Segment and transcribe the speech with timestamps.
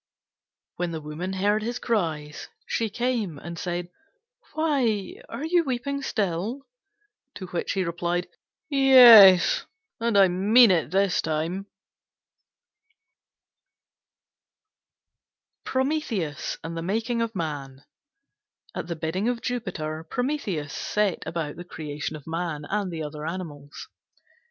[0.77, 3.91] When the Woman heard his cries, she came and said,
[4.55, 6.65] "Why, are you weeping still?"
[7.35, 8.27] To which he replied,
[8.67, 9.67] "Yes,
[9.99, 11.67] and I mean it this time."
[15.65, 17.83] PROMETHEUS AND THE MAKING OF MAN
[18.73, 23.23] At the bidding of Jupiter, Prometheus set about the creation of Man and the other
[23.27, 23.87] animals.